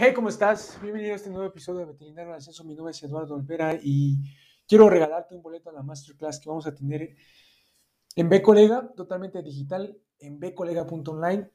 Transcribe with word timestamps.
Hey, 0.00 0.12
¿cómo 0.14 0.28
estás? 0.28 0.78
Bienvenido 0.80 1.14
a 1.14 1.16
este 1.16 1.28
nuevo 1.28 1.46
episodio 1.46 1.80
de 1.80 1.86
Veterinario 1.86 2.30
al 2.30 2.38
Ascenso. 2.38 2.62
Mi 2.62 2.76
nombre 2.76 2.92
es 2.92 3.02
Eduardo 3.02 3.34
Olvera 3.34 3.76
y 3.82 4.18
quiero 4.64 4.88
regalarte 4.88 5.34
un 5.34 5.42
boleto 5.42 5.70
a 5.70 5.72
la 5.72 5.82
masterclass 5.82 6.38
que 6.38 6.48
vamos 6.48 6.68
a 6.68 6.74
tener 6.76 7.16
en 8.14 8.28
B 8.28 8.40
Colega, 8.40 8.92
totalmente 8.94 9.42
digital, 9.42 9.98
en 10.20 10.38
bcolega.online, 10.38 11.50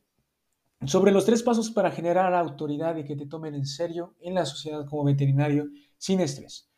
sobre 0.85 1.13
los 1.13 1.23
tres 1.23 1.41
pasos 1.41 1.71
para 1.71 1.89
generar 1.91 2.33
autoridad 2.33 2.97
y 2.97 3.05
que 3.05 3.15
te 3.15 3.27
tomen 3.27 3.55
en 3.55 3.65
serio 3.65 4.17
en 4.19 4.33
la 4.33 4.45
sociedad 4.45 4.85
como 4.89 5.05
veterinario 5.05 5.69
sin 5.97 6.19
estrés. 6.19 6.69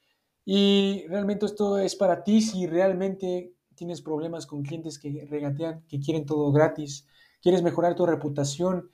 Y 0.46 1.08
realmente 1.08 1.48
esto 1.48 1.80
es 1.80 1.96
para 1.96 2.24
ti 2.24 2.42
si 2.42 2.68
realmente 2.68 3.56
tienes 3.74 4.04
problemas 4.04 4.46
con 4.46 4.62
clientes 4.62 5.00
que 5.00 5.26
regatean, 5.28 5.84
que 5.88 6.00
quieren 6.00 6.28
todo 6.28 6.52
gratis, 6.52 7.08
quieres 7.42 7.64
mejorar 7.64 7.96
tu 7.96 8.06
reputación 8.06 8.92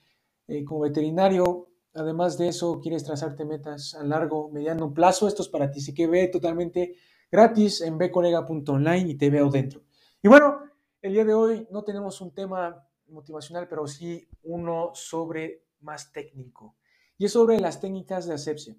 eh, 0.48 0.64
como 0.64 0.80
veterinario, 0.80 1.68
además 1.94 2.38
de 2.38 2.48
eso 2.48 2.80
quieres 2.80 3.04
trazarte 3.04 3.44
metas 3.44 3.94
a 3.94 4.02
largo, 4.04 4.50
mediano 4.50 4.92
plazo, 4.92 5.28
esto 5.28 5.42
es 5.42 5.48
para 5.48 5.70
ti. 5.70 5.80
Así 5.80 5.94
que 5.94 6.06
ve 6.06 6.28
totalmente 6.28 6.96
gratis 7.30 7.80
en 7.80 7.98
bcolega.online 7.98 9.10
y 9.10 9.14
te 9.16 9.30
veo 9.30 9.50
dentro. 9.50 9.82
Y 10.22 10.28
bueno, 10.28 10.60
el 11.00 11.12
día 11.12 11.24
de 11.24 11.34
hoy 11.34 11.66
no 11.70 11.82
tenemos 11.82 12.20
un 12.20 12.32
tema 12.32 12.86
motivacional, 13.08 13.68
pero 13.68 13.86
sí 13.86 14.28
uno 14.42 14.90
sobre 14.94 15.64
más 15.80 16.12
técnico. 16.12 16.76
Y 17.18 17.26
es 17.26 17.32
sobre 17.32 17.60
las 17.60 17.80
técnicas 17.80 18.26
de 18.26 18.34
asepsia, 18.34 18.76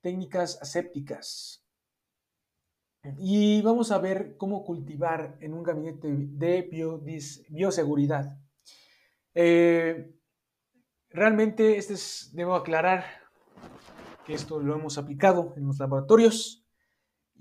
técnicas 0.00 0.58
asépticas. 0.60 1.64
Y 3.18 3.62
vamos 3.62 3.92
a 3.92 3.98
ver 3.98 4.36
cómo 4.36 4.64
cultivar 4.64 5.38
en 5.40 5.54
un 5.54 5.62
gabinete 5.62 6.08
de 6.12 6.62
bioseguridad. 7.48 8.38
Eh, 9.34 10.19
realmente, 11.10 11.76
este 11.76 11.94
es, 11.94 12.30
debo 12.32 12.54
aclarar 12.54 13.04
que 14.24 14.34
esto 14.34 14.60
lo 14.60 14.74
hemos 14.74 14.98
aplicado 14.98 15.54
en 15.56 15.66
los 15.66 15.78
laboratorios 15.78 16.64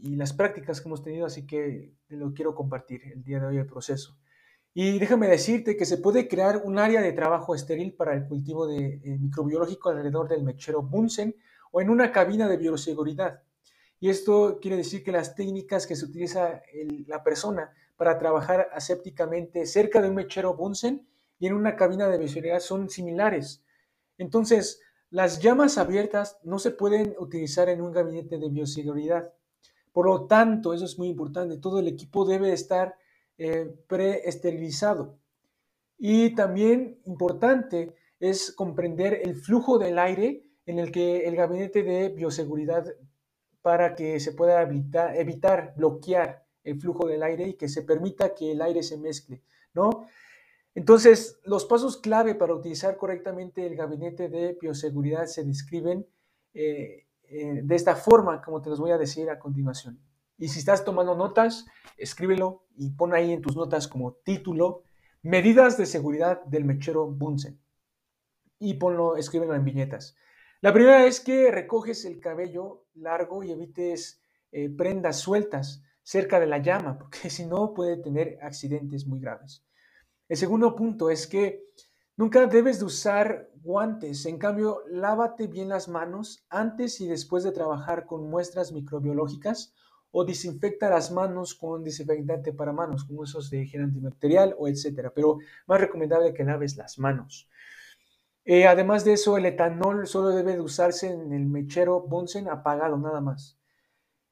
y 0.02 0.16
las 0.16 0.34
prácticas 0.34 0.82
que 0.82 0.88
hemos 0.88 1.04
tenido, 1.04 1.26
así 1.26 1.46
que 1.46 1.94
lo 2.10 2.34
quiero 2.34 2.56
compartir 2.56 3.02
el 3.14 3.24
día 3.24 3.40
de 3.40 3.48
hoy 3.48 3.58
el 3.58 3.66
proceso. 3.66 4.18
Y 4.74 5.00
déjame 5.00 5.28
decirte 5.28 5.76
que 5.76 5.86
se 5.86 5.98
puede 5.98 6.28
crear 6.28 6.62
un 6.64 6.78
área 6.78 7.02
de 7.02 7.12
trabajo 7.12 7.56
estéril 7.56 7.94
para 7.94 8.14
el 8.14 8.28
cultivo 8.28 8.68
de 8.68 9.02
eh, 9.04 9.18
microbiológico 9.20 9.90
alrededor 9.90 10.28
del 10.30 10.44
mechero 10.44 10.82
Bunsen 10.84 11.36
o 11.72 11.82
en 11.82 11.90
una 11.90 12.12
cabina 12.12 12.48
de 12.48 12.58
bioseguridad. 12.58 13.42
Y 14.00 14.10
esto 14.10 14.60
quiere 14.62 14.78
decir 14.78 15.04
que 15.04 15.12
las 15.12 15.36
técnicas 15.36 15.86
que 15.86 15.96
se 15.96 16.06
utiliza 16.06 16.62
la 17.08 17.24
persona 17.24 17.74
para 17.98 18.18
trabajar 18.18 18.70
asépticamente 18.74 19.66
cerca 19.66 20.02
de 20.02 20.08
un 20.08 20.16
mechero 20.16 20.56
Bunsen 20.56 21.06
y 21.40 21.48
en 21.48 21.54
una 21.54 21.76
cabina 21.76 22.08
de 22.08 22.18
bioseguridad 22.18 22.60
son 22.60 22.90
similares. 22.90 23.64
Entonces, 24.18 24.82
las 25.10 25.40
llamas 25.42 25.78
abiertas 25.78 26.38
no 26.44 26.60
se 26.60 26.72
pueden 26.72 27.16
utilizar 27.18 27.70
en 27.70 27.82
un 27.82 27.92
gabinete 27.92 28.38
de 28.38 28.50
bioseguridad. 28.50 29.34
Por 29.92 30.06
lo 30.06 30.28
tanto, 30.28 30.74
eso 30.74 30.86
es 30.86 31.00
muy 31.00 31.08
importante, 31.08 31.58
todo 31.58 31.80
el 31.80 31.88
equipo 31.88 32.26
debe 32.26 32.54
estar 32.54 32.96
eh, 33.38 33.74
preesterilizado. 33.88 35.18
Y 35.98 36.36
también 36.36 37.02
importante 37.06 37.96
es 38.20 38.52
comprender 38.52 39.22
el 39.24 39.36
flujo 39.36 39.80
del 39.80 39.98
aire 39.98 40.44
en 40.66 40.78
el 40.80 40.92
que 40.92 41.26
el 41.28 41.36
gabinete 41.36 41.84
de 41.84 42.10
bioseguridad 42.10 42.86
para 43.62 43.96
que 43.96 44.20
se 44.20 44.34
pueda 44.34 44.62
evitar, 44.62 45.16
evitar, 45.16 45.74
bloquear 45.76 46.46
el 46.64 46.80
flujo 46.80 47.08
del 47.08 47.24
aire 47.24 47.48
y 47.50 47.54
que 47.54 47.68
se 47.68 47.82
permita 47.82 48.36
que 48.36 48.52
el 48.52 48.62
aire 48.62 48.84
se 48.84 48.98
mezcle, 48.98 49.42
¿no? 49.74 50.06
Entonces, 50.76 51.40
los 51.44 51.66
pasos 51.66 51.98
clave 51.98 52.36
para 52.36 52.54
utilizar 52.54 52.98
correctamente 52.98 53.66
el 53.66 53.76
gabinete 53.76 54.30
de 54.30 54.58
bioseguridad 54.62 55.26
se 55.26 55.44
describen 55.44 56.08
eh, 56.54 57.08
eh, 57.24 57.62
de 57.64 57.76
esta 57.76 57.96
forma, 57.96 58.42
como 58.42 58.62
te 58.62 58.70
los 58.70 58.80
voy 58.80 58.92
a 58.92 58.98
decir 58.98 59.30
a 59.30 59.40
continuación. 59.40 60.00
Y 60.38 60.48
si 60.48 60.60
estás 60.60 60.86
tomando 60.86 61.16
notas, 61.16 61.66
escríbelo 61.98 62.66
y 62.78 62.92
pon 62.92 63.14
ahí 63.14 63.34
en 63.34 63.42
tus 63.42 63.56
notas 63.56 63.88
como 63.88 64.14
título 64.14 64.84
Medidas 65.22 65.78
de 65.78 65.86
seguridad 65.86 66.42
del 66.46 66.64
mechero 66.64 67.08
Bunsen. 67.08 67.60
Y 68.58 68.76
ponlo, 68.76 69.18
escríbelo 69.18 69.54
en 69.54 69.66
viñetas. 69.66 70.16
La 70.62 70.74
primera 70.74 71.06
es 71.06 71.20
que 71.20 71.52
recoges 71.52 72.06
el 72.06 72.20
cabello 72.20 72.86
largo 72.94 73.44
y 73.44 73.52
evites 73.52 74.22
eh, 74.52 74.70
prendas 74.70 75.20
sueltas 75.20 75.84
cerca 76.04 76.40
de 76.40 76.48
la 76.48 76.60
llama, 76.60 76.98
porque 77.00 77.30
si 77.30 77.46
no 77.46 77.74
puede 77.74 77.98
tener 77.98 78.38
accidentes 78.42 79.06
muy 79.06 79.20
graves. 79.20 79.66
El 80.30 80.38
segundo 80.38 80.76
punto 80.76 81.10
es 81.10 81.26
que 81.26 81.66
nunca 82.16 82.46
debes 82.46 82.78
de 82.80 82.86
usar 82.86 83.50
guantes, 83.64 84.28
en 84.28 84.38
cambio, 84.38 84.84
lávate 84.88 85.48
bien 85.48 85.70
las 85.70 85.88
manos 85.88 86.46
antes 86.50 87.02
y 87.02 87.08
después 87.08 87.44
de 87.44 87.52
trabajar 87.52 88.06
con 88.06 88.30
muestras 88.30 88.72
microbiológicas 88.72 89.74
o 90.12 90.24
desinfecta 90.24 90.88
las 90.90 91.12
manos 91.12 91.56
con 91.56 91.84
desinfectante 91.84 92.54
para 92.54 92.72
manos, 92.72 93.06
como 93.06 93.24
esos 93.24 93.50
de 93.50 93.64
higiene 93.64 93.86
antibacterial 93.86 94.56
o 94.60 94.68
etcétera, 94.68 95.12
pero 95.14 95.40
más 95.66 95.82
recomendable 95.82 96.32
que 96.32 96.44
laves 96.44 96.78
las 96.78 97.00
manos. 97.00 97.50
Eh, 98.46 98.68
además 98.68 99.04
de 99.06 99.14
eso, 99.14 99.36
el 99.36 99.48
etanol 99.48 100.08
solo 100.08 100.30
debe 100.30 100.54
de 100.54 100.62
usarse 100.62 101.12
en 101.12 101.34
el 101.34 101.48
mechero 101.48 102.02
Bunsen 102.02 102.50
apagado, 102.50 102.98
nada 102.98 103.20
más. 103.20 103.60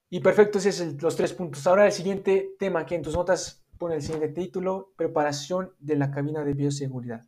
Y 0.09 0.19
perfecto, 0.19 0.59
esos 0.59 0.75
son 0.75 0.97
los 1.01 1.15
tres 1.15 1.33
puntos. 1.33 1.65
Ahora 1.67 1.87
el 1.87 1.91
siguiente 1.91 2.55
tema, 2.57 2.81
aquí 2.81 2.95
en 2.95 3.01
tus 3.01 3.15
notas 3.15 3.66
pone 3.77 3.95
el 3.95 4.01
siguiente 4.01 4.29
título, 4.29 4.93
preparación 4.95 5.73
de 5.79 5.95
la 5.95 6.11
cabina 6.11 6.43
de 6.43 6.53
bioseguridad. 6.53 7.25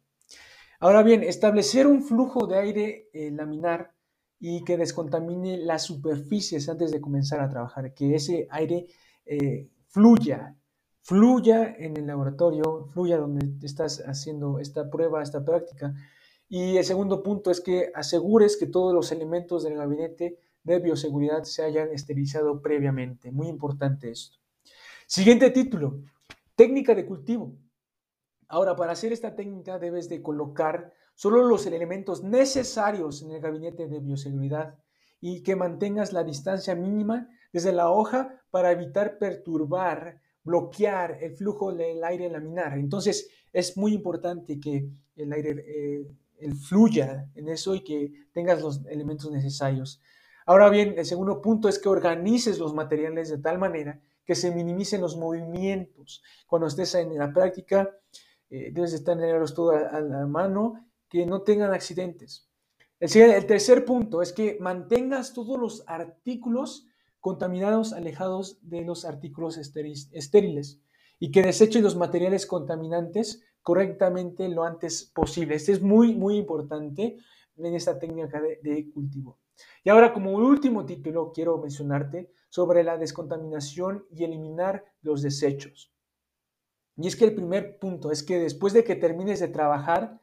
Ahora 0.79 1.03
bien, 1.03 1.23
establecer 1.23 1.87
un 1.87 2.03
flujo 2.03 2.47
de 2.47 2.57
aire 2.57 3.09
eh, 3.13 3.31
laminar 3.31 3.93
y 4.39 4.63
que 4.63 4.77
descontamine 4.77 5.57
las 5.57 5.83
superficies 5.83 6.69
antes 6.69 6.91
de 6.91 7.01
comenzar 7.01 7.41
a 7.41 7.49
trabajar, 7.49 7.93
que 7.93 8.15
ese 8.15 8.47
aire 8.49 8.87
eh, 9.25 9.69
fluya, 9.87 10.55
fluya 11.01 11.75
en 11.77 11.97
el 11.97 12.07
laboratorio, 12.07 12.85
fluya 12.93 13.17
donde 13.17 13.65
estás 13.65 14.01
haciendo 14.05 14.59
esta 14.59 14.89
prueba, 14.89 15.21
esta 15.21 15.43
práctica 15.43 15.93
y 16.49 16.77
el 16.77 16.83
segundo 16.83 17.21
punto 17.21 17.51
es 17.51 17.61
que 17.61 17.91
asegures 17.93 18.57
que 18.57 18.65
todos 18.65 18.91
los 18.93 19.11
elementos 19.11 19.63
del 19.63 19.75
gabinete 19.75 20.39
de 20.63 20.79
bioseguridad 20.79 21.43
se 21.43 21.63
hayan 21.63 21.91
esterilizado 21.93 22.59
previamente. 22.61 23.31
Muy 23.31 23.47
importante 23.47 24.09
esto. 24.09 24.39
Siguiente 25.05 25.51
título, 25.51 26.01
técnica 26.59 26.93
de 26.93 27.05
cultivo. 27.05 27.57
Ahora, 28.49 28.75
para 28.75 28.91
hacer 28.91 29.13
esta 29.13 29.33
técnica 29.33 29.79
debes 29.79 30.09
de 30.09 30.21
colocar 30.21 30.91
solo 31.15 31.41
los 31.47 31.65
elementos 31.65 32.21
necesarios 32.21 33.21
en 33.21 33.31
el 33.31 33.39
gabinete 33.39 33.87
de 33.87 34.01
bioseguridad 34.01 34.77
y 35.21 35.41
que 35.41 35.55
mantengas 35.55 36.11
la 36.11 36.25
distancia 36.25 36.75
mínima 36.75 37.29
desde 37.53 37.71
la 37.71 37.89
hoja 37.89 38.43
para 38.51 38.73
evitar 38.73 39.19
perturbar, 39.19 40.19
bloquear 40.43 41.19
el 41.21 41.37
flujo 41.37 41.71
del 41.71 42.03
aire 42.03 42.29
laminar. 42.29 42.77
Entonces, 42.77 43.29
es 43.53 43.77
muy 43.77 43.93
importante 43.93 44.59
que 44.59 44.89
el 45.15 45.31
aire 45.31 45.63
eh, 45.65 46.07
el 46.39 46.55
fluya 46.55 47.31
en 47.35 47.47
eso 47.47 47.73
y 47.73 47.85
que 47.85 48.11
tengas 48.33 48.61
los 48.61 48.85
elementos 48.87 49.31
necesarios. 49.31 50.01
Ahora 50.45 50.69
bien, 50.69 50.95
el 50.97 51.05
segundo 51.05 51.41
punto 51.41 51.69
es 51.69 51.79
que 51.79 51.87
organices 51.87 52.59
los 52.59 52.73
materiales 52.73 53.29
de 53.29 53.37
tal 53.37 53.59
manera 53.59 54.01
que 54.29 54.35
se 54.35 54.51
minimicen 54.51 55.01
los 55.01 55.17
movimientos. 55.17 56.21
Cuando 56.45 56.67
estés 56.67 56.93
en 56.93 57.17
la 57.17 57.33
práctica, 57.33 57.89
eh, 58.51 58.69
debes 58.71 58.91
de 58.91 58.99
tenerlos 58.99 59.55
todo 59.55 59.71
a, 59.71 59.99
la 60.01 60.27
mano, 60.27 60.85
que 61.09 61.25
no 61.25 61.41
tengan 61.41 61.73
accidentes. 61.73 62.47
El, 62.99 63.09
el 63.31 63.47
tercer 63.47 63.85
punto 63.85 64.21
es 64.21 64.31
que 64.31 64.59
mantengas 64.59 65.33
todos 65.33 65.59
los 65.59 65.83
artículos 65.87 66.85
contaminados 67.19 67.91
alejados 67.91 68.59
de 68.61 68.83
los 68.83 69.03
artículos 69.03 69.57
estériles 69.57 70.79
y 71.17 71.31
que 71.31 71.41
deseches 71.41 71.81
los 71.81 71.95
materiales 71.95 72.45
contaminantes 72.45 73.41
correctamente 73.63 74.47
lo 74.47 74.63
antes 74.63 75.11
posible. 75.11 75.55
Este 75.55 75.71
es 75.71 75.81
muy, 75.81 76.13
muy 76.13 76.37
importante 76.37 77.17
en 77.57 77.73
esta 77.73 77.97
técnica 77.97 78.39
de, 78.39 78.91
cultivo. 78.93 79.39
Y 79.83 79.89
ahora, 79.89 80.13
como 80.13 80.31
último 80.31 80.85
título, 80.85 81.31
quiero 81.33 81.57
mencionarte 81.57 82.31
sobre 82.49 82.83
la 82.83 82.97
descontaminación 82.97 84.05
y 84.11 84.23
eliminar 84.23 84.83
los 85.01 85.21
desechos. 85.21 85.93
Y 86.97 87.07
es 87.07 87.15
que 87.15 87.25
el 87.25 87.35
primer 87.35 87.79
punto 87.79 88.11
es 88.11 88.23
que 88.23 88.39
después 88.39 88.73
de 88.73 88.83
que 88.83 88.95
termines 88.95 89.39
de 89.39 89.47
trabajar, 89.47 90.19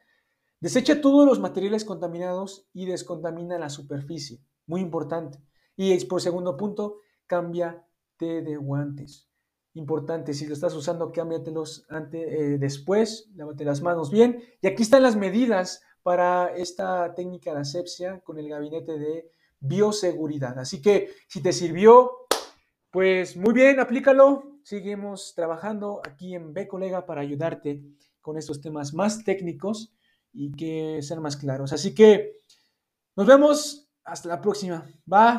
desecha 0.59 1.01
todos 1.01 1.25
los 1.25 1.39
materiales 1.39 1.85
contaminados 1.85 2.69
y 2.73 2.85
descontamina 2.85 3.57
la 3.57 3.69
superficie. 3.69 4.39
Muy 4.65 4.81
importante. 4.81 5.39
Y 5.75 6.03
por 6.05 6.21
segundo 6.21 6.55
punto, 6.57 7.01
cámbiate 7.25 8.41
de 8.41 8.57
guantes 8.57 9.27
importante. 9.77 10.33
Si 10.33 10.45
lo 10.45 10.53
estás 10.53 10.73
usando, 10.73 11.11
cámbiatelos 11.11 11.85
antes, 11.89 12.21
eh, 12.27 12.57
después, 12.57 13.29
lávate 13.35 13.63
las 13.63 13.81
manos 13.81 14.11
bien. 14.11 14.43
Y 14.61 14.67
aquí 14.67 14.83
están 14.83 15.03
las 15.03 15.15
medidas 15.15 15.81
para 16.07 16.55
esta 16.55 17.13
técnica 17.13 17.53
de 17.53 17.59
asepsia 17.59 18.21
con 18.21 18.39
el 18.39 18.47
gabinete 18.47 18.97
de 18.97 19.29
bioseguridad. 19.59 20.57
Así 20.57 20.81
que 20.81 21.13
si 21.27 21.41
te 21.41 21.51
sirvió, 21.51 22.09
pues 22.89 23.35
muy 23.35 23.53
bien, 23.53 23.81
aplícalo. 23.81 24.61
Seguimos 24.63 25.33
trabajando 25.35 25.99
aquí 26.09 26.33
en 26.33 26.53
B 26.53 26.65
Colega 26.65 27.05
para 27.05 27.19
ayudarte 27.19 27.83
con 28.21 28.37
estos 28.37 28.61
temas 28.61 28.93
más 28.93 29.25
técnicos 29.25 29.93
y 30.31 30.53
que 30.53 31.01
sean 31.01 31.21
más 31.21 31.35
claros. 31.35 31.73
Así 31.73 31.93
que 31.93 32.37
Nos 33.17 33.27
vemos. 33.27 33.89
Hasta 34.05 34.29
la 34.29 34.39
próxima. 34.39 34.85
Bye. 35.05 35.35